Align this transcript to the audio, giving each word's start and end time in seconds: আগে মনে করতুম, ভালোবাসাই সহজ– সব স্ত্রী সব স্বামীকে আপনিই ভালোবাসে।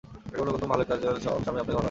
আগে 0.33 0.39
মনে 0.41 0.51
করতুম, 0.53 0.69
ভালোবাসাই 0.73 0.97
সহজ– 1.01 1.05
সব 1.05 1.11
স্ত্রী 1.17 1.23
সব 1.27 1.37
স্বামীকে 1.43 1.61
আপনিই 1.61 1.67
ভালোবাসে। 1.73 1.79